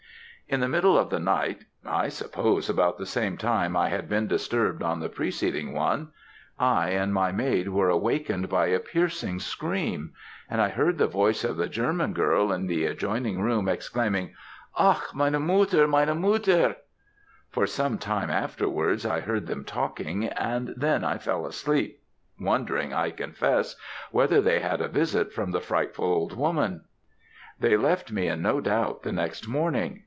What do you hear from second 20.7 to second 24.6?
then I fell asleep wondering, I confess, whether they